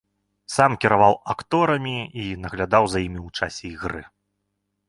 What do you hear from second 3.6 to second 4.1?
ігры.